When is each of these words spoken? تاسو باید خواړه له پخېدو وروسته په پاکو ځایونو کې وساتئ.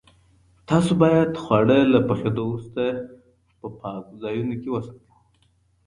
تاسو 0.69 0.91
باید 1.01 1.31
خواړه 1.43 1.77
له 1.93 1.99
پخېدو 2.07 2.41
وروسته 2.47 2.83
په 3.59 3.67
پاکو 3.79 4.13
ځایونو 4.23 4.53
کې 4.61 4.69
وساتئ. 4.71 5.07